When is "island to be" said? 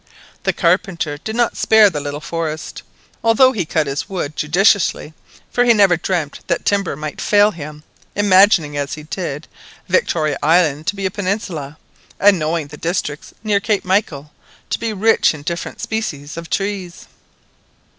10.41-11.05